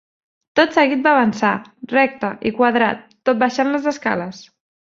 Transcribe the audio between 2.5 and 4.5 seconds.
i quadrat, tot baixant les escales.